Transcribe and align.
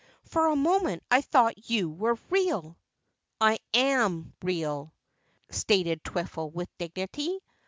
"For 0.23 0.47
a 0.47 0.55
moment 0.55 1.03
I 1.11 1.21
thought 1.21 1.69
you 1.69 1.87
were 1.87 2.17
real!" 2.31 2.75
"I 3.39 3.59
am 3.71 4.33
real," 4.41 4.95
stated 5.51 6.03
Twiffle 6.03 6.51
with 6.51 6.75
dignity. 6.79 7.39